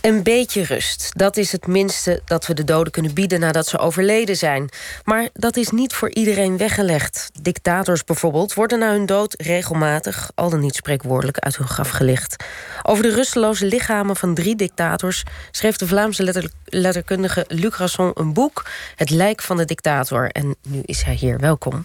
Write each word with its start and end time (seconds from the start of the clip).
Een 0.00 0.22
beetje 0.22 0.64
rust. 0.64 1.10
Dat 1.16 1.36
is 1.36 1.52
het 1.52 1.66
minste 1.66 2.22
dat 2.24 2.46
we 2.46 2.54
de 2.54 2.64
doden 2.64 2.92
kunnen 2.92 3.14
bieden 3.14 3.40
nadat 3.40 3.66
ze 3.66 3.78
overleden 3.78 4.36
zijn. 4.36 4.68
Maar 5.04 5.28
dat 5.32 5.56
is 5.56 5.70
niet 5.70 5.94
voor 5.94 6.10
iedereen 6.10 6.56
weggelegd. 6.56 7.30
Dictators 7.42 8.04
bijvoorbeeld 8.04 8.54
worden 8.54 8.78
na 8.78 8.90
hun 8.90 9.06
dood 9.06 9.34
regelmatig, 9.38 10.30
al 10.34 10.50
dan 10.50 10.60
niet 10.60 10.74
spreekwoordelijk, 10.74 11.38
uit 11.38 11.56
hun 11.56 11.68
graf 11.68 11.90
gelicht. 11.90 12.44
Over 12.82 13.02
de 13.02 13.14
rusteloze 13.14 13.66
lichamen 13.66 14.16
van 14.16 14.34
drie 14.34 14.56
dictators 14.56 15.22
schreef 15.50 15.76
de 15.76 15.86
Vlaamse 15.86 16.22
letter 16.22 16.50
letterkundige 16.64 17.44
Luc 17.48 17.76
Rasson 17.76 18.10
een 18.14 18.32
boek, 18.32 18.66
Het 18.96 19.10
lijk 19.10 19.42
van 19.42 19.56
de 19.56 19.64
dictator. 19.64 20.28
En 20.28 20.56
nu 20.68 20.80
is 20.84 21.02
hij 21.02 21.14
hier. 21.14 21.38
Welkom. 21.38 21.84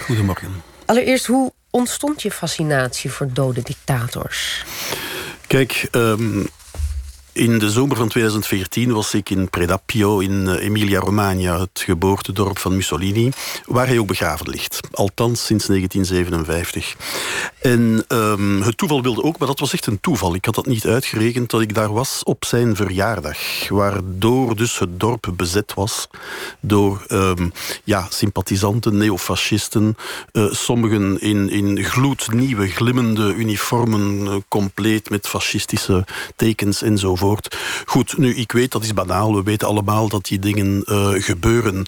Goedemorgen. 0.00 0.62
Allereerst, 0.84 1.26
hoe 1.26 1.52
ontstond 1.70 2.22
je 2.22 2.30
fascinatie 2.30 3.10
voor 3.10 3.32
dode 3.32 3.62
dictators? 3.62 4.64
Kijk, 5.46 5.88
um, 5.92 6.48
in 7.38 7.58
de 7.58 7.70
zomer 7.70 7.96
van 7.96 8.08
2014 8.08 8.92
was 8.92 9.14
ik 9.14 9.30
in 9.30 9.50
Predapio 9.50 10.18
in 10.18 10.48
eh, 10.48 10.64
Emilia-Romagna, 10.64 11.60
het 11.60 11.82
geboortedorp 11.84 12.58
van 12.58 12.76
Mussolini, 12.76 13.30
waar 13.66 13.86
hij 13.86 13.98
ook 13.98 14.06
begraven 14.06 14.48
ligt. 14.48 14.80
Althans 14.90 15.44
sinds 15.44 15.66
1957. 15.66 16.96
En 17.60 18.04
um, 18.08 18.62
het 18.62 18.76
toeval 18.76 19.02
wilde 19.02 19.22
ook, 19.22 19.38
maar 19.38 19.48
dat 19.48 19.60
was 19.60 19.72
echt 19.72 19.86
een 19.86 20.00
toeval. 20.00 20.34
Ik 20.34 20.44
had 20.44 20.54
dat 20.54 20.66
niet 20.66 20.86
uitgerekend 20.86 21.50
dat 21.50 21.60
ik 21.60 21.74
daar 21.74 21.92
was 21.92 22.22
op 22.24 22.44
zijn 22.44 22.76
verjaardag. 22.76 23.38
Waardoor 23.68 24.56
dus 24.56 24.78
het 24.78 25.00
dorp 25.00 25.32
bezet 25.36 25.74
was 25.74 26.08
door 26.60 27.04
um, 27.08 27.52
ja, 27.84 28.06
sympathisanten, 28.08 28.96
neofascisten. 28.96 29.96
Uh, 30.32 30.52
sommigen 30.52 31.20
in, 31.20 31.50
in 31.50 31.84
gloednieuwe, 31.84 32.66
glimmende 32.66 33.34
uniformen, 33.34 34.20
uh, 34.20 34.34
compleet 34.48 35.10
met 35.10 35.26
fascistische 35.26 36.04
tekens 36.36 36.82
enzovoort. 36.82 37.26
Goed, 37.84 38.18
nu, 38.18 38.34
ik 38.34 38.52
weet, 38.52 38.72
dat 38.72 38.82
is 38.82 38.94
banaal. 38.94 39.34
We 39.34 39.42
weten 39.42 39.68
allemaal 39.68 40.08
dat 40.08 40.24
die 40.24 40.38
dingen 40.38 40.82
uh, 40.86 41.08
gebeuren. 41.12 41.84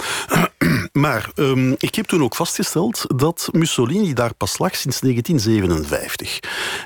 maar 0.93 1.31
um, 1.35 1.75
ik 1.79 1.95
heb 1.95 2.07
toen 2.07 2.23
ook 2.23 2.37
vastgesteld 2.37 3.05
dat 3.17 3.49
Mussolini 3.53 4.13
daar 4.13 4.35
pas 4.35 4.59
lag 4.59 4.77
sinds 4.77 5.01
1957. 5.01 6.41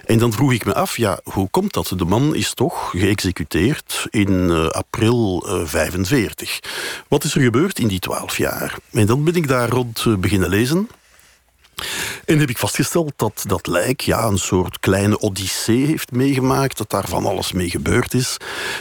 En 0.04 0.18
dan 0.18 0.32
vroeg 0.32 0.52
ik 0.52 0.64
me 0.64 0.74
af, 0.74 0.96
ja, 0.96 1.20
hoe 1.24 1.48
komt 1.50 1.72
dat? 1.72 1.92
De 1.96 2.04
man 2.04 2.34
is 2.34 2.54
toch 2.54 2.90
geëxecuteerd 2.90 4.06
in 4.10 4.30
uh, 4.30 4.66
april 4.66 5.44
uh, 5.46 5.66
45. 5.66 6.60
Wat 7.08 7.24
is 7.24 7.34
er 7.34 7.40
gebeurd 7.40 7.78
in 7.78 7.88
die 7.88 7.98
twaalf 7.98 8.36
jaar? 8.36 8.76
En 8.90 9.06
dan 9.06 9.24
ben 9.24 9.34
ik 9.34 9.48
daar 9.48 9.68
rond 9.68 10.04
beginnen 10.20 10.48
lezen. 10.48 10.88
En 12.24 12.38
heb 12.38 12.50
ik 12.50 12.58
vastgesteld 12.58 13.12
dat 13.16 13.44
dat 13.46 13.66
lijk 13.66 14.00
ja, 14.00 14.26
een 14.26 14.38
soort 14.38 14.80
kleine 14.80 15.18
odyssee 15.18 15.86
heeft 15.86 16.12
meegemaakt, 16.12 16.78
dat 16.78 16.90
daar 16.90 17.08
van 17.08 17.26
alles 17.26 17.52
mee 17.52 17.70
gebeurd 17.70 18.14
is. 18.14 18.36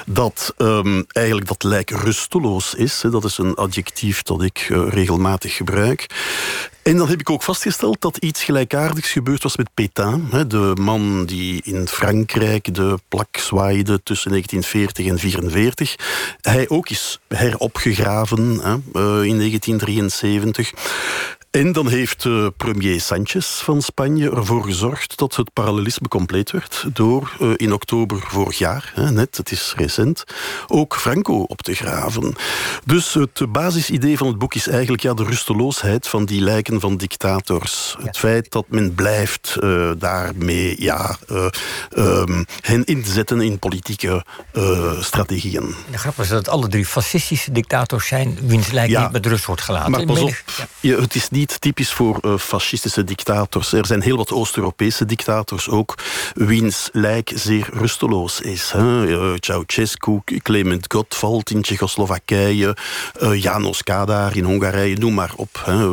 Dat 0.05 0.53
um, 0.58 1.05
eigenlijk 1.08 1.47
dat 1.47 1.64
lijk 1.64 1.89
rusteloos 1.89 2.73
is. 2.73 3.02
Hè, 3.02 3.09
dat 3.09 3.23
is 3.23 3.38
een 3.38 3.55
adjectief 3.55 4.21
dat 4.21 4.44
ik 4.44 4.67
uh, 4.69 4.88
regelmatig 4.89 5.55
gebruik. 5.55 6.05
En 6.83 6.97
dan 6.97 7.09
heb 7.09 7.19
ik 7.19 7.30
ook 7.30 7.44
vastgesteld 7.44 8.02
dat 8.02 8.17
iets 8.17 8.44
gelijkaardigs 8.44 9.11
gebeurd 9.11 9.44
was 9.44 9.58
met 9.58 9.73
Pétain. 9.73 10.30
De 10.47 10.71
man 10.81 11.25
die 11.25 11.61
in 11.64 11.88
Frankrijk 11.88 12.73
de 12.73 12.99
plak 13.08 13.38
zwaaide 13.38 14.03
tussen 14.03 14.30
1940 14.30 15.05
en 15.05 15.17
1944. 15.17 15.95
Hij 16.41 16.69
ook 16.69 16.89
is 16.89 17.19
heropgegraven 17.27 18.39
in 19.23 19.38
1973. 19.38 20.71
En 21.53 21.71
dan 21.71 21.87
heeft 21.87 22.23
uh, 22.23 22.47
premier 22.57 23.01
Sanchez 23.01 23.47
van 23.47 23.81
Spanje 23.81 24.31
ervoor 24.31 24.63
gezorgd 24.63 25.17
dat 25.17 25.35
het 25.35 25.53
parallelisme 25.53 26.07
compleet 26.07 26.51
werd 26.51 26.85
door 26.93 27.33
uh, 27.41 27.51
in 27.55 27.73
oktober 27.73 28.23
vorig 28.27 28.57
jaar, 28.57 28.91
hè, 28.95 29.11
net, 29.11 29.37
het 29.37 29.51
is 29.51 29.73
recent, 29.77 30.23
ook 30.67 30.95
Franco 30.95 31.41
op 31.41 31.61
te 31.61 31.73
graven. 31.73 32.35
Dus 32.85 33.13
het 33.13 33.51
basisidee 33.51 34.17
van 34.17 34.27
het 34.27 34.37
boek 34.37 34.55
is 34.55 34.67
eigenlijk 34.67 35.01
ja, 35.01 35.13
de 35.13 35.23
rusteloosheid 35.23 36.07
van 36.07 36.25
die 36.25 36.41
lijken 36.41 36.79
van 36.79 36.97
dictators. 36.97 37.95
Ja. 37.97 38.05
Het 38.05 38.17
feit 38.17 38.52
dat 38.52 38.65
men 38.67 38.93
blijft 38.95 39.58
uh, 39.59 39.92
daarmee 39.97 40.81
ja, 40.81 41.17
um, 41.97 42.45
hen 42.61 42.83
inzetten 42.83 43.42
in 43.42 43.59
politieke 43.59 44.25
strategieën. 44.99 45.75
De 45.92 45.97
grap 45.97 46.19
is 46.19 46.27
dat 46.27 46.37
het 46.37 46.49
alle 46.49 46.67
drie 46.67 46.86
fascistische 46.86 47.52
dictators 47.52 48.08
zijn 48.08 48.37
wiens 48.42 48.71
lijk 48.71 48.89
ja, 48.89 49.02
niet 49.02 49.11
met 49.11 49.25
rust 49.25 49.45
wordt 49.45 49.61
gelaten. 49.61 49.92
Maar 49.92 50.05
pas 50.05 50.19
op, 50.19 50.43
ja. 50.80 50.99
het 50.99 51.15
is 51.15 51.30
niet 51.30 51.42
niet 51.43 51.61
typisch 51.61 51.93
voor 51.93 52.20
uh, 52.21 52.37
fascistische 52.37 53.04
dictators. 53.04 53.73
Er 53.73 53.86
zijn 53.86 54.02
heel 54.02 54.17
wat 54.17 54.31
Oost-Europese 54.31 55.05
dictators 55.05 55.70
ook, 55.70 55.95
wiens 56.33 56.89
lijk 56.92 57.31
zeer 57.36 57.70
rusteloos 57.73 58.42
is. 58.42 58.71
Hè. 58.71 59.08
Uh, 59.08 59.33
Ceausescu, 59.39 60.21
Clement 60.42 60.86
Gottwald 60.93 61.49
in 61.49 61.61
Tsjechoslowakije, 61.61 62.77
uh, 63.21 63.42
Janos 63.42 63.83
Kadar 63.83 64.37
in 64.37 64.43
Hongarije, 64.43 64.98
noem 64.98 65.14
maar 65.14 65.33
op. 65.36 65.61
Hè. 65.65 65.87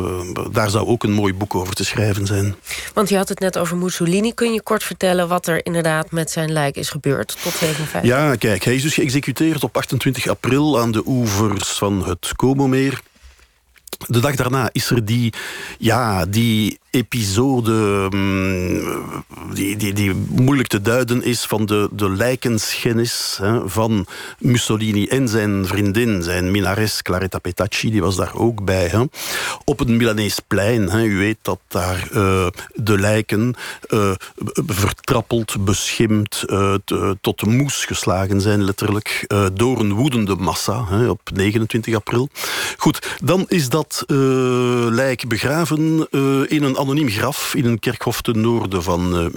daar 0.51 0.69
zou 0.69 0.87
ook 0.87 1.03
een 1.03 1.11
mooi 1.11 1.33
boek 1.33 1.55
over 1.55 1.73
te 1.75 1.85
schrijven 1.85 2.25
zijn. 2.25 2.55
Want 2.93 3.09
je 3.09 3.17
had 3.17 3.29
het 3.29 3.39
net 3.39 3.57
over 3.57 3.77
Mussolini. 3.77 4.33
Kun 4.33 4.53
je 4.53 4.61
kort 4.61 4.83
vertellen 4.83 5.27
wat 5.27 5.47
er 5.47 5.65
inderdaad 5.65 6.11
met 6.11 6.31
zijn 6.31 6.51
lijk 6.51 6.75
is 6.75 6.89
gebeurd 6.89 7.37
tot 7.43 7.53
57? 7.53 8.09
Ja, 8.09 8.35
kijk, 8.35 8.63
hij 8.63 8.75
is 8.75 8.81
dus 8.81 8.93
geëxecuteerd 8.93 9.63
op 9.63 9.77
28 9.77 10.27
april 10.27 10.79
aan 10.79 10.91
de 10.91 11.03
oevers 11.05 11.69
van 11.69 12.05
het 12.07 12.31
Como-meer. 12.35 13.01
De 14.07 14.19
dag 14.19 14.35
daarna 14.35 14.69
is 14.71 14.89
er 14.89 15.05
die, 15.05 15.33
ja, 15.77 16.25
die 16.25 16.79
episode 16.91 18.07
mm, 18.09 18.70
die, 19.53 19.75
die, 19.75 19.93
die 19.93 20.13
moeilijk 20.29 20.67
te 20.67 20.81
duiden 20.81 21.23
is 21.23 21.45
van 21.45 21.65
de, 21.65 21.89
de 21.91 22.09
lijkenschennis 22.09 23.37
hè, 23.41 23.69
van 23.69 24.05
Mussolini 24.39 25.07
en 25.07 25.27
zijn 25.27 25.65
vriendin, 25.65 26.23
zijn 26.23 26.51
minares 26.51 27.01
Claretta 27.01 27.39
Petacci, 27.39 27.91
die 27.91 28.01
was 28.01 28.15
daar 28.15 28.35
ook 28.35 28.65
bij. 28.65 28.87
Hè, 28.87 29.03
op 29.65 29.79
het 29.79 29.87
Milaneesplein. 29.87 30.89
Hè, 30.89 31.03
u 31.03 31.17
weet 31.17 31.37
dat 31.41 31.59
daar 31.67 32.07
uh, 32.13 32.47
de 32.73 32.99
lijken 32.99 33.55
uh, 33.89 34.11
vertrappeld, 34.65 35.65
beschimd, 35.65 36.43
uh, 36.47 36.73
tot 37.21 37.39
de 37.39 37.49
moes 37.49 37.85
geslagen 37.85 38.41
zijn, 38.41 38.63
letterlijk, 38.63 39.27
door 39.53 39.79
een 39.79 39.93
woedende 39.93 40.35
massa 40.35 40.85
hè, 40.89 41.09
op 41.09 41.21
29 41.33 41.95
april. 41.95 42.29
Goed, 42.77 43.17
dan 43.23 43.45
is 43.47 43.69
dat 43.69 44.03
lijk 44.89 45.27
begraven 45.27 46.07
in 46.47 46.63
een 46.63 46.77
anoniem 46.77 47.09
graf 47.09 47.55
in 47.55 47.65
een 47.65 47.79
kerkhof 47.79 48.21
ten 48.21 48.41
noorden 48.41 48.83
van 48.83 49.31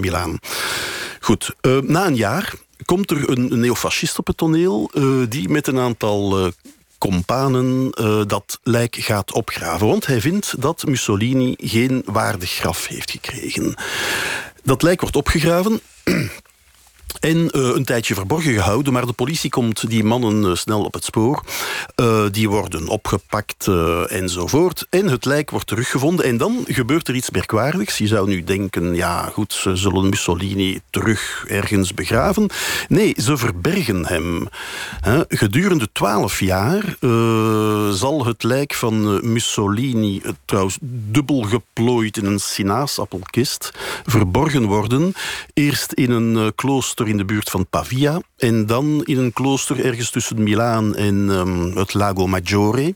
Goed, 1.20 1.54
uh, 1.60 1.78
na 1.78 2.06
een 2.06 2.16
jaar 2.16 2.53
komt 2.84 3.10
er 3.10 3.28
een, 3.31 3.60
neofascist 3.60 4.19
op 4.19 4.26
het 4.26 4.37
toneel... 4.37 4.91
Uh, 4.94 5.26
die 5.28 5.48
met 5.48 5.66
een 5.66 5.78
aantal 5.78 6.53
companen 6.98 7.91
dat 8.26 8.59
lijk 8.62 8.97
gaat 8.97 9.32
opgraven. 9.32 9.87
Want 9.87 10.06
hij 10.06 10.20
vindt 10.20 10.60
dat 10.62 10.84
Mussolini 10.87 11.54
geen 11.59 12.03
waardig 12.04 12.50
graf 12.50 12.87
heeft 12.87 13.10
gekregen. 13.10 13.75
Dat 14.62 14.82
lijk 14.82 15.00
wordt 15.00 15.16
opgegraven... 15.16 15.81
En 17.20 17.37
uh, 17.37 17.48
een 17.75 17.84
tijdje 17.84 18.15
verborgen 18.15 18.53
gehouden, 18.53 18.92
maar 18.92 19.06
de 19.06 19.12
politie 19.12 19.50
komt 19.50 19.91
die 19.91 20.04
mannen 20.04 20.44
uh, 20.44 20.54
snel 20.54 20.84
op 20.84 20.94
het 20.94 21.04
spoor. 21.04 21.42
Uh, 22.00 22.25
die 22.31 22.48
worden 22.48 22.88
opgepakt 22.88 23.69
enzovoort. 24.09 24.87
En 24.91 25.09
het 25.09 25.25
lijk 25.25 25.50
wordt 25.50 25.66
teruggevonden. 25.66 26.25
En 26.25 26.37
dan 26.37 26.64
gebeurt 26.66 27.09
er 27.09 27.14
iets 27.14 27.31
merkwaardigs. 27.31 27.98
Je 27.98 28.06
zou 28.06 28.28
nu 28.28 28.44
denken, 28.44 28.94
ja 28.94 29.31
goed, 29.32 29.53
ze 29.53 29.76
zullen 29.76 30.09
Mussolini 30.09 30.81
terug 30.91 31.44
ergens 31.48 31.94
begraven. 31.94 32.50
Nee, 32.88 33.14
ze 33.16 33.37
verbergen 33.37 34.06
hem. 34.06 34.48
gedurende 35.28 35.88
twaalf 35.93 36.41
jaar 36.41 36.97
zal 37.93 38.26
het 38.26 38.43
lijk 38.43 38.75
van 38.75 39.32
Mussolini, 39.32 40.22
trouwens 40.44 40.78
dubbel 40.81 41.43
geplooid 41.43 42.16
in 42.16 42.26
een 42.26 42.41
sinaasappelkist, 42.41 43.70
verborgen 44.06 44.64
worden. 44.64 45.12
Eerst 45.53 45.93
in 45.93 46.10
een 46.10 46.54
klooster 46.54 46.94
in 47.03 47.16
de 47.16 47.25
buurt 47.25 47.50
van 47.50 47.66
Pavia. 47.66 48.21
En 48.37 48.66
dan 48.66 49.03
in 49.05 49.19
een 49.19 49.32
klooster 49.32 49.85
ergens 49.85 50.11
tussen 50.11 50.43
Milaan 50.43 50.96
en 50.96 51.14
um, 51.14 51.76
het 51.76 51.94
Lago 51.94 52.26
Maggiore. 52.26 52.94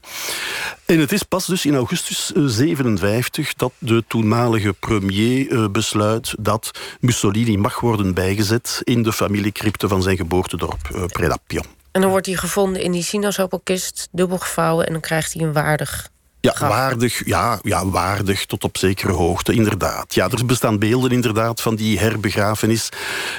En 0.85 0.99
het 0.99 1.13
is 1.13 1.23
pas 1.23 1.47
dus 1.47 1.67
in 1.67 1.75
augustus 1.75 2.33
57 2.35 3.55
dat 3.55 3.73
de 3.79 4.05
toenmalige 4.09 4.73
premier 4.73 5.51
uh, 5.51 5.69
besluit 5.69 6.35
dat 6.39 6.71
Mussolini 7.01 7.57
mag 7.57 7.81
worden 7.81 8.15
bijgezet 8.15 8.81
in 8.85 9.03
de 9.03 9.13
familiecrypte 9.13 9.89
van 9.89 10.03
zijn 10.03 10.17
geboortedorp 10.17 10.89
uh, 10.95 11.05
Predapio. 11.07 11.61
En 11.91 12.01
dan 12.01 12.11
wordt 12.11 12.27
hij 12.27 12.35
gevonden 12.35 12.83
in 12.83 12.93
die 12.93 13.03
sinaasappelkist, 13.03 14.09
dubbel 14.13 14.39
gevouwen... 14.39 14.87
en 14.87 14.93
dan 14.93 15.01
krijgt 15.01 15.33
hij 15.33 15.43
een 15.43 15.53
waardig 15.53 16.09
ja, 16.41 16.55
waardig, 16.59 17.27
ja, 17.27 17.59
ja, 17.63 17.87
waardig 17.87 18.47
tot 18.47 18.65
op 18.65 18.79
zekere 18.79 19.13
hoogte, 19.13 19.53
inderdaad. 19.53 20.15
Ja, 20.15 20.29
er 20.31 20.47
bestaan 20.47 20.79
beelden 20.79 21.11
inderdaad 21.11 21.61
van 21.61 21.75
die 21.75 21.99
herbegrafenis. 21.99 22.89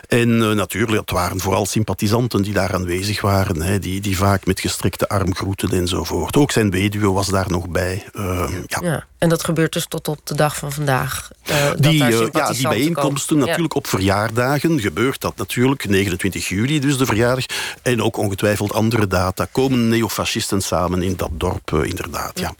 En 0.07 0.29
uh, 0.29 0.51
natuurlijk, 0.51 0.99
het 0.99 1.11
waren 1.11 1.39
vooral 1.39 1.65
sympathisanten 1.65 2.41
die 2.41 2.53
daar 2.53 2.73
aanwezig 2.73 3.21
waren. 3.21 3.61
Hè, 3.61 3.79
die, 3.79 4.01
die 4.01 4.17
vaak 4.17 4.45
met 4.45 4.59
gestrekte 4.59 5.09
arm 5.09 5.35
groeten 5.35 5.71
enzovoort. 5.71 6.35
Ook 6.35 6.51
zijn 6.51 6.71
weduwe 6.71 7.11
was 7.11 7.27
daar 7.27 7.49
nog 7.49 7.69
bij. 7.69 8.03
Uh, 8.13 8.49
ja. 8.67 8.79
ja. 8.81 9.05
En 9.17 9.29
dat 9.29 9.43
gebeurt 9.43 9.73
dus 9.73 9.85
tot 9.85 10.07
op 10.07 10.19
de 10.23 10.35
dag 10.35 10.55
van 10.55 10.71
vandaag. 10.71 11.29
Uh, 11.49 11.55
die, 11.77 12.03
uh, 12.03 12.27
ja, 12.31 12.51
die 12.51 12.67
bijeenkomsten, 12.67 13.37
natuurlijk 13.37 13.75
op 13.75 13.87
verjaardagen 13.87 14.79
gebeurt 14.79 15.21
dat 15.21 15.37
natuurlijk. 15.37 15.87
29 15.87 16.47
juli 16.47 16.79
dus 16.79 16.97
de 16.97 17.05
verjaardag. 17.05 17.45
En 17.81 18.01
ook 18.01 18.17
ongetwijfeld 18.17 18.73
andere 18.73 19.07
data. 19.07 19.47
Komen 19.51 19.87
neofascisten 19.87 20.61
samen 20.61 21.01
in 21.01 21.15
dat 21.15 21.29
dorp, 21.31 21.71
uh, 21.71 21.83
inderdaad. 21.83 22.39
Ja. 22.39 22.53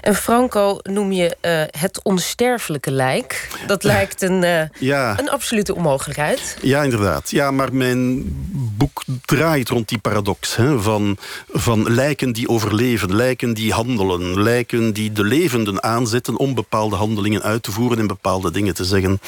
En 0.00 0.14
Franco 0.14 0.78
noem 0.82 1.12
je 1.12 1.36
het 1.78 2.02
onsterfelijke 2.02 2.90
lijk. 2.90 3.48
Dat 3.66 3.84
lijkt 3.84 4.22
een, 4.22 4.70
ja. 4.78 5.18
een 5.18 5.30
absolute 5.30 5.74
onmogelijkheid. 5.74 6.56
Ja, 6.62 6.82
inderdaad. 6.82 7.30
Ja, 7.30 7.50
maar 7.50 7.74
mijn 7.74 8.24
boek 8.76 9.04
draait 9.24 9.68
rond 9.68 9.88
die 9.88 9.98
paradox. 9.98 10.56
Hè, 10.56 10.80
van, 10.80 11.16
van 11.48 11.92
lijken 11.92 12.32
die 12.32 12.48
overleven, 12.48 13.16
lijken 13.16 13.54
die 13.54 13.72
handelen... 13.72 14.42
lijken 14.42 14.92
die 14.92 15.12
de 15.12 15.24
levenden 15.24 15.82
aan 15.82 15.96
aanzetten 15.96 16.36
om 16.36 16.54
bepaalde 16.54 16.96
handelingen 16.96 17.42
uit 17.42 17.62
te 17.62 17.72
voeren 17.72 17.98
en 17.98 18.06
bepaalde 18.06 18.50
dingen 18.50 18.74
te 18.74 18.84
zeggen. 18.84 19.20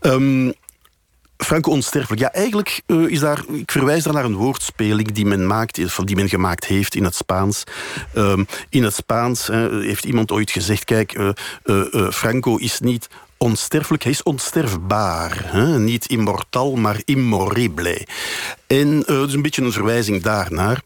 Um, 0.00 0.52
Franco 1.36 1.70
onsterfelijk. 1.70 2.20
Ja, 2.20 2.32
eigenlijk 2.32 2.82
uh, 2.86 3.10
is 3.10 3.20
daar... 3.20 3.44
Ik 3.52 3.70
verwijs 3.70 4.02
daar 4.02 4.12
naar 4.12 4.24
een 4.24 4.34
woordspeling 4.34 5.12
die 5.12 5.26
men 5.26 5.46
maakt, 5.46 5.84
of 5.84 6.00
die 6.04 6.16
men 6.16 6.28
gemaakt 6.28 6.64
heeft 6.64 6.94
in 6.94 7.04
het 7.04 7.14
Spaans. 7.14 7.64
Um, 8.14 8.46
in 8.68 8.82
het 8.82 8.94
Spaans 8.94 9.48
uh, 9.48 9.56
heeft 9.68 10.04
iemand 10.04 10.32
ooit 10.32 10.50
gezegd... 10.50 10.84
Kijk, 10.84 11.34
Franco 12.10 12.56
is 12.56 12.80
niet 12.80 13.08
onsterfelijk, 13.38 14.02
hij 14.02 14.12
is 14.12 14.22
onsterfbaar. 14.22 15.42
Hè? 15.44 15.78
Niet 15.78 16.06
immortal, 16.06 16.74
maar 16.74 17.00
immorrible. 17.04 18.06
En 18.66 19.00
dus 19.00 19.32
een 19.32 19.42
beetje 19.42 19.62
een 19.62 19.72
verwijzing 19.72 20.22
daarnaar. 20.22 20.82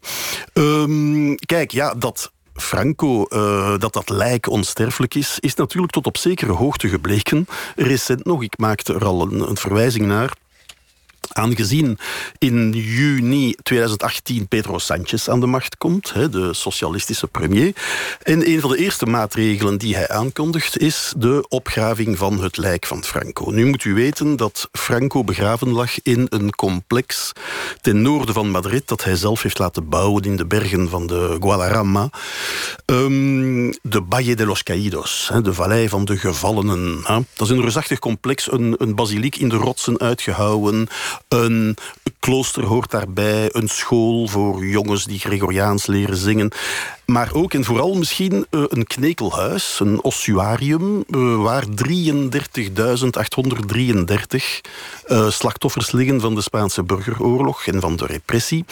Um, 0.52 1.34
kijk, 1.34 1.70
ja, 1.70 1.94
dat 1.94 2.32
Franco, 2.60 3.26
uh, 3.28 3.78
dat 3.78 3.92
dat 3.92 4.08
lijk 4.08 4.48
onsterfelijk 4.48 5.14
is, 5.14 5.38
is 5.40 5.54
natuurlijk 5.54 5.92
tot 5.92 6.06
op 6.06 6.16
zekere 6.16 6.52
hoogte 6.52 6.88
gebleken. 6.88 7.46
Recent 7.76 8.24
nog, 8.24 8.42
ik 8.42 8.58
maakte 8.58 8.94
er 8.94 9.04
al 9.04 9.22
een, 9.22 9.48
een 9.48 9.56
verwijzing 9.56 10.06
naar. 10.06 10.32
Aangezien 11.32 11.98
in 12.38 12.72
juni 12.72 13.54
2018 13.62 14.48
Pedro 14.48 14.78
Sanchez 14.78 15.28
aan 15.28 15.40
de 15.40 15.46
macht 15.46 15.76
komt, 15.76 16.12
de 16.32 16.54
socialistische 16.54 17.26
premier. 17.26 17.74
En 18.22 18.48
een 18.48 18.60
van 18.60 18.70
de 18.70 18.76
eerste 18.76 19.06
maatregelen 19.06 19.78
die 19.78 19.94
hij 19.94 20.08
aankondigt 20.08 20.78
is 20.78 21.12
de 21.16 21.44
opgraving 21.48 22.18
van 22.18 22.42
het 22.42 22.56
lijk 22.56 22.86
van 22.86 23.04
Franco. 23.04 23.50
Nu 23.50 23.66
moet 23.66 23.84
u 23.84 23.94
weten 23.94 24.36
dat 24.36 24.68
Franco 24.72 25.24
begraven 25.24 25.70
lag 25.72 26.02
in 26.02 26.26
een 26.28 26.50
complex 26.50 27.32
ten 27.80 28.02
noorden 28.02 28.34
van 28.34 28.50
Madrid 28.50 28.88
dat 28.88 29.04
hij 29.04 29.16
zelf 29.16 29.42
heeft 29.42 29.58
laten 29.58 29.88
bouwen 29.88 30.22
in 30.22 30.36
de 30.36 30.46
bergen 30.46 30.88
van 30.88 31.06
de 31.06 31.36
Guadarrama. 31.40 32.10
Um, 32.86 33.70
de 33.82 34.02
Valle 34.20 34.34
de 34.34 34.46
los 34.46 34.62
Caídos, 34.62 35.30
de 35.42 35.54
vallei 35.54 35.88
van 35.88 36.04
de 36.04 36.16
gevallenen. 36.16 37.02
Dat 37.04 37.26
is 37.46 37.48
een 37.48 37.60
reusachtig 37.60 37.98
complex, 37.98 38.52
een, 38.52 38.74
een 38.78 38.94
basiliek 38.94 39.36
in 39.36 39.48
de 39.48 39.56
rotsen 39.56 39.98
uitgehouwen 40.00 40.88
een 41.28 41.76
klooster 42.18 42.64
hoort 42.64 42.90
daarbij, 42.90 43.48
een 43.52 43.68
school 43.68 44.26
voor 44.28 44.66
jongens 44.66 45.04
die 45.04 45.18
Gregoriaans 45.18 45.86
leren 45.86 46.16
zingen. 46.16 46.50
Maar 47.06 47.30
ook 47.32 47.54
en 47.54 47.64
vooral 47.64 47.94
misschien 47.94 48.46
uh, 48.50 48.64
een 48.68 48.86
knekelhuis, 48.86 49.80
een 49.80 50.02
ossuarium, 50.02 51.04
uh, 51.08 51.42
waar 51.42 51.64
33.833 51.64 51.70
uh, 55.06 55.30
slachtoffers 55.30 55.92
liggen 55.92 56.20
van 56.20 56.34
de 56.34 56.40
Spaanse 56.40 56.82
burgeroorlog 56.82 57.66
en 57.66 57.80
van 57.80 57.96
de 57.96 58.06
repressie. 58.06 58.64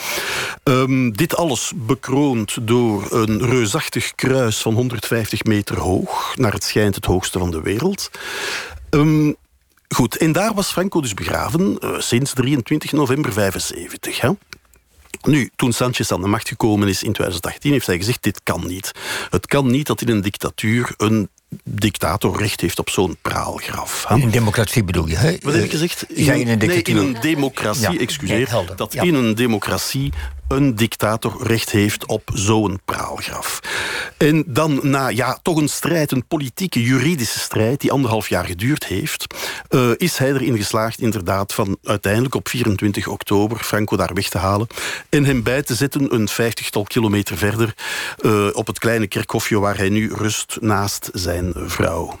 Um, 0.63 1.15
dit 1.15 1.35
alles 1.35 1.71
bekroond 1.75 2.67
door 2.67 3.11
een 3.11 3.45
reusachtig 3.45 4.15
kruis 4.15 4.57
van 4.57 4.73
150 4.73 5.43
meter 5.43 5.79
hoog, 5.79 6.33
naar 6.35 6.53
het 6.53 6.63
schijnt 6.63 6.95
het 6.95 7.05
hoogste 7.05 7.39
van 7.39 7.51
de 7.51 7.61
wereld. 7.61 8.09
Um, 8.89 9.35
Goed, 9.95 10.17
en 10.17 10.31
daar 10.31 10.53
was 10.53 10.71
Franco 10.71 11.01
dus 11.01 11.13
begraven 11.13 11.77
uh, 11.83 11.99
sinds 11.99 12.33
23 12.33 12.91
november 12.91 13.33
75. 13.33 14.21
Hè? 14.21 14.29
Nu, 15.21 15.49
toen 15.55 15.73
Sanchez 15.73 16.11
aan 16.11 16.21
de 16.21 16.27
macht 16.27 16.47
gekomen 16.47 16.87
is 16.87 17.03
in 17.03 17.13
2018, 17.13 17.71
heeft 17.71 17.87
hij 17.87 17.97
gezegd: 17.97 18.23
dit 18.23 18.43
kan 18.43 18.67
niet. 18.67 18.91
Het 19.29 19.47
kan 19.47 19.71
niet 19.71 19.87
dat 19.87 20.01
in 20.01 20.09
een 20.09 20.21
dictatuur 20.21 20.93
een 20.97 21.29
dictator 21.63 22.37
recht 22.37 22.61
heeft 22.61 22.79
op 22.79 22.89
zo'n 22.89 23.17
praalgraf. 23.21 24.05
In 24.09 24.21
een 24.21 24.31
democratie 24.31 24.83
bedoel 24.83 25.07
je? 25.07 25.15
Hè? 25.15 25.37
Wat 25.41 25.53
heb 25.53 25.63
ik 25.63 25.71
gezegd? 25.71 26.05
In, 26.09 26.39
in 26.39 26.47
een 26.47 26.59
dictatuur? 26.59 26.95
Nee, 26.95 27.03
in 27.03 27.15
een 27.15 27.21
democratie, 27.21 27.91
ja. 27.91 27.99
excuseer. 27.99 28.49
dat 28.75 28.93
ja. 28.93 29.03
in 29.03 29.13
een 29.13 29.35
democratie 29.35 30.13
een 30.47 30.75
dictator 30.75 31.47
recht 31.47 31.69
heeft 31.69 32.05
op 32.05 32.31
zo'n 32.33 32.79
praalgraf. 32.85 33.59
En 34.19 34.43
dan 34.47 34.79
na 34.83 35.07
ja, 35.07 35.39
toch 35.41 35.57
een 35.57 35.69
strijd, 35.69 36.11
een 36.11 36.27
politieke, 36.27 36.83
juridische 36.83 37.39
strijd... 37.39 37.81
die 37.81 37.91
anderhalf 37.91 38.29
jaar 38.29 38.45
geduurd 38.45 38.85
heeft... 38.85 39.35
Uh, 39.69 39.91
is 39.97 40.17
hij 40.17 40.27
erin 40.27 40.57
geslaagd 40.57 40.99
inderdaad 40.99 41.53
van 41.53 41.77
uiteindelijk 41.83 42.35
op 42.35 42.47
24 42.47 43.07
oktober... 43.07 43.57
Franco 43.57 43.97
daar 43.97 44.13
weg 44.13 44.29
te 44.29 44.37
halen 44.37 44.67
en 45.09 45.25
hem 45.25 45.43
bij 45.43 45.61
te 45.61 45.75
zetten... 45.75 46.13
een 46.13 46.27
vijftigtal 46.27 46.83
kilometer 46.83 47.37
verder 47.37 47.73
uh, 48.21 48.47
op 48.53 48.67
het 48.67 48.79
kleine 48.79 49.07
kerkhofje... 49.07 49.59
waar 49.59 49.77
hij 49.77 49.89
nu 49.89 50.13
rust 50.13 50.57
naast 50.61 51.09
zijn 51.13 51.53
vrouw. 51.55 52.19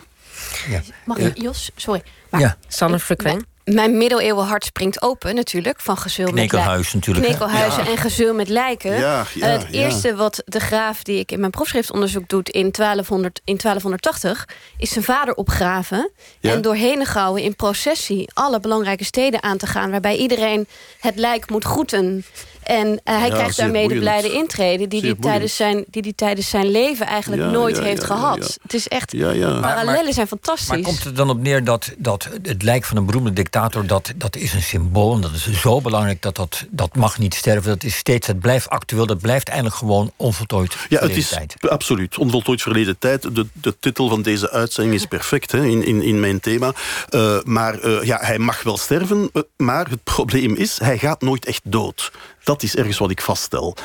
Ja. 0.67 0.81
Mag 1.05 1.17
ik, 1.17 1.41
Jos? 1.41 1.71
Sorry. 1.75 2.03
Maar 2.29 2.41
ja. 2.41 2.57
Sanne 2.67 2.99
Frequent 2.99 3.45
mijn 3.73 3.97
middeleeuwen 3.97 4.45
hart 4.45 4.65
springt 4.65 5.01
open 5.01 5.35
natuurlijk. 5.35 5.79
Van 5.79 5.97
gezul 5.97 6.31
met 6.31 6.51
natuurlijk. 6.93 7.25
Knekelhuizen 7.25 7.85
en 7.85 7.97
gezul 7.97 8.33
met 8.33 8.49
lijken. 8.49 8.99
Ja, 8.99 9.25
ja, 9.33 9.47
het 9.47 9.67
eerste 9.71 10.15
wat 10.15 10.41
de 10.45 10.59
graaf 10.59 11.03
die 11.03 11.19
ik 11.19 11.31
in 11.31 11.39
mijn 11.39 11.51
proefschriftonderzoek 11.51 12.29
doet 12.29 12.49
in, 12.49 12.71
1200, 12.71 13.41
in 13.43 13.57
1280... 13.57 14.47
is 14.77 14.89
zijn 14.89 15.05
vader 15.05 15.33
opgraven. 15.33 16.11
En 16.41 16.61
doorheen 16.61 17.05
gouwen 17.05 17.41
in 17.41 17.55
processie 17.55 18.29
alle 18.33 18.59
belangrijke 18.59 19.03
steden 19.03 19.43
aan 19.43 19.57
te 19.57 19.67
gaan... 19.67 19.91
waarbij 19.91 20.17
iedereen 20.17 20.67
het 20.99 21.15
lijk 21.15 21.49
moet 21.49 21.63
groeten 21.63 22.23
en 22.69 22.87
uh, 22.87 22.97
hij 23.03 23.27
ja, 23.27 23.33
krijgt 23.33 23.57
daarmee 23.57 23.87
de 23.87 23.99
blijde 23.99 24.31
intrede... 24.31 24.87
die 24.87 25.01
hij 25.01 25.15
tijdens 25.19 25.55
zijn, 25.55 25.85
die 25.89 26.01
die 26.01 26.15
tijdens 26.15 26.49
zijn 26.49 26.71
leven 26.71 27.05
eigenlijk 27.05 27.41
ja, 27.41 27.49
nooit 27.49 27.77
ja, 27.77 27.83
heeft 27.83 28.03
gehad. 28.03 28.59
Het 28.61 28.73
is 28.73 28.87
echt... 28.87 29.17
Parallellen 29.17 30.13
zijn 30.13 30.27
fantastisch. 30.27 30.67
Maar 30.67 30.81
komt 30.81 31.03
het 31.03 31.15
dan 31.15 31.29
op 31.29 31.41
neer 31.41 31.63
dat, 31.63 31.93
dat 31.97 32.29
het 32.41 32.63
lijk 32.63 32.85
van 32.85 32.97
een 32.97 33.05
beroemde 33.05 33.33
dictator... 33.33 33.85
dat, 33.85 34.11
dat 34.15 34.35
is 34.35 34.53
een 34.53 34.61
symbool 34.61 35.15
en 35.15 35.21
dat 35.21 35.31
is 35.31 35.61
zo 35.61 35.81
belangrijk... 35.81 36.21
dat 36.21 36.35
dat, 36.35 36.65
dat 36.69 36.95
mag 36.95 37.17
niet 37.17 37.33
sterven. 37.33 37.69
Dat 37.69 37.83
is 37.83 37.95
steeds, 37.95 38.27
het 38.27 38.39
blijft 38.39 38.69
actueel. 38.69 39.05
Dat 39.05 39.19
blijft 39.19 39.47
eigenlijk 39.47 39.77
gewoon 39.77 40.11
onvoltooid 40.15 40.75
ja, 40.89 40.99
het 40.99 41.15
is 41.15 41.29
tijd. 41.29 41.55
Absoluut, 41.69 42.17
onvoltooid 42.17 42.61
verleden 42.61 42.99
tijd. 42.99 43.35
De, 43.35 43.47
de 43.53 43.75
titel 43.79 44.09
van 44.09 44.21
deze 44.21 44.51
uitzending 44.51 44.95
is 44.95 45.05
perfect 45.05 45.51
hè, 45.51 45.65
in, 45.65 45.85
in, 45.85 46.01
in 46.01 46.19
mijn 46.19 46.39
thema. 46.39 46.73
Uh, 47.09 47.39
maar 47.43 47.85
uh, 47.85 48.03
ja, 48.03 48.17
hij 48.21 48.37
mag 48.37 48.63
wel 48.63 48.77
sterven, 48.77 49.31
maar 49.57 49.89
het 49.89 50.03
probleem 50.15 50.55
is... 50.55 50.79
hij 50.79 50.97
gaat 50.97 51.21
nooit 51.21 51.45
echt 51.45 51.61
dood. 51.63 52.11
Dat 52.49 52.63
is 52.63 52.75
ergens 52.75 52.97
wat 52.97 53.11
ik 53.11 53.21
vaststel. 53.21 53.75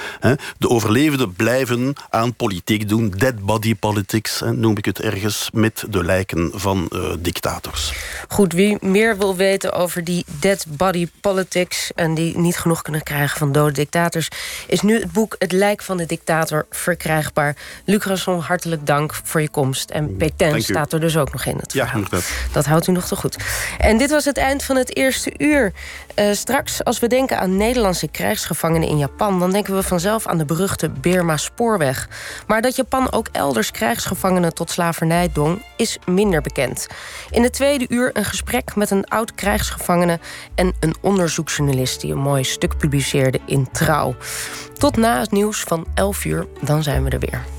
De 0.59 0.69
overlevenden 0.69 1.33
blijven 1.33 1.93
aan 2.11 2.35
politiek 2.35 2.89
doen. 2.89 3.11
Dead 3.11 3.45
body 3.45 3.75
politics 3.75 4.43
noem 4.53 4.77
ik 4.77 4.85
het 4.85 5.01
ergens. 5.01 5.49
Met 5.53 5.85
de 5.91 6.05
lijken 6.05 6.51
van 6.55 6.89
uh, 6.93 7.13
dictators. 7.19 7.93
Goed, 8.29 8.53
wie 8.53 8.77
meer 8.81 9.19
wil 9.19 9.37
weten 9.37 9.73
over 9.73 10.05
die 10.05 10.25
dead 10.27 10.65
body 10.69 11.09
politics... 11.21 11.93
en 11.95 12.15
die 12.15 12.39
niet 12.39 12.57
genoeg 12.57 12.83
kunnen 12.83 13.03
krijgen 13.03 13.39
van 13.39 13.53
dode 13.53 13.73
dictators... 13.73 14.29
is 14.67 14.81
nu 14.81 15.01
het 15.01 15.13
boek 15.13 15.37
Het 15.39 15.53
lijk 15.53 15.83
van 15.83 15.97
de 15.97 16.07
dictator 16.07 16.67
verkrijgbaar. 16.71 17.57
Luc 17.85 18.05
Rasson, 18.05 18.41
hartelijk 18.41 18.87
dank 18.87 19.15
voor 19.25 19.41
je 19.41 19.49
komst. 19.49 19.91
En 19.91 20.17
Pétain 20.17 20.63
staat 20.63 20.93
er 20.93 21.01
dus 21.01 21.17
ook 21.17 21.33
nog 21.33 21.45
in 21.45 21.57
het 21.57 21.73
ja, 21.73 21.95
inderdaad. 21.95 22.31
Dat 22.53 22.65
houdt 22.65 22.87
u 22.87 22.93
nog 22.93 23.07
te 23.07 23.17
goed. 23.17 23.37
En 23.79 23.99
dit 23.99 24.11
was 24.11 24.25
het 24.25 24.37
eind 24.37 24.63
van 24.63 24.77
het 24.77 24.97
eerste 24.97 25.33
uur. 25.39 25.73
Uh, 26.19 26.33
straks, 26.33 26.85
als 26.85 26.99
we 26.99 27.07
denken 27.07 27.39
aan 27.39 27.57
Nederlandse 27.57 28.09
krijgsgevangenen 28.09 28.53
krijgsgevangenen 28.55 28.89
in 28.89 28.99
Japan, 28.99 29.39
dan 29.39 29.53
denken 29.53 29.75
we 29.75 29.83
vanzelf 29.83 30.27
aan 30.27 30.39
de 30.39 30.45
beruchte 30.45 30.91
Birma-spoorweg. 30.91 32.09
Maar 32.47 32.63
dat 32.63 32.77
Japan 32.77 33.13
ook 33.13 33.29
elders 33.33 33.71
krijgsgevangenen 33.71 34.55
tot 34.55 34.71
slavernij 34.71 35.29
dwong, 35.29 35.63
is 35.77 35.99
minder 36.07 36.41
bekend. 36.41 36.87
In 37.31 37.43
het 37.43 37.53
tweede 37.53 37.87
uur 37.89 38.11
een 38.13 38.25
gesprek 38.25 38.77
met 38.77 38.91
een 38.91 39.05
oud 39.05 39.35
krijgsgevangene 39.35 40.19
en 40.55 40.73
een 40.81 40.95
onderzoeksjournalist 41.01 42.01
die 42.01 42.13
een 42.13 42.19
mooi 42.19 42.45
stuk 42.45 42.77
publiceerde 42.77 43.41
in 43.47 43.69
Trouw. 43.73 44.17
Tot 44.79 44.97
na 44.97 45.21
het 45.21 45.31
nieuws 45.31 45.61
van 45.61 45.87
11 45.95 46.25
uur, 46.25 46.47
dan 46.61 46.83
zijn 46.83 47.05
we 47.05 47.11
er 47.11 47.19
weer. 47.19 47.54